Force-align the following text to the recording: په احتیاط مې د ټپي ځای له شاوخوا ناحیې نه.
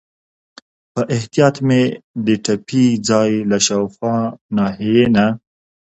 په 0.93 1.01
احتیاط 1.15 1.55
مې 1.67 1.83
د 2.25 2.27
ټپي 2.45 2.85
ځای 3.09 3.31
له 3.49 3.57
شاوخوا 3.67 4.17
ناحیې 4.55 5.05
نه. 5.15 5.25